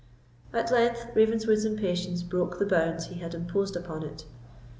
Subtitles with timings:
[0.51, 4.25] At length Ravenswood's impatience broke the bounds he had imposed upon it.